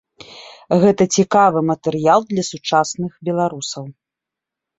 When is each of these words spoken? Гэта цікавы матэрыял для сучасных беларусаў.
Гэта 0.83 1.03
цікавы 1.17 1.59
матэрыял 1.71 2.25
для 2.31 2.43
сучасных 2.51 3.11
беларусаў. 3.31 3.85